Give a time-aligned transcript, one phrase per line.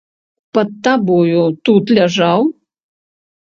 [0.57, 2.51] Пад табою тут ляжаў?